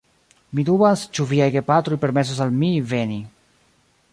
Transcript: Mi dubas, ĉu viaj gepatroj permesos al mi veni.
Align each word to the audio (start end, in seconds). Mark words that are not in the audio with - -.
Mi 0.59 0.63
dubas, 0.69 1.03
ĉu 1.17 1.25
viaj 1.33 1.49
gepatroj 1.57 1.99
permesos 2.07 2.41
al 2.47 2.57
mi 2.63 2.73
veni. 2.95 3.21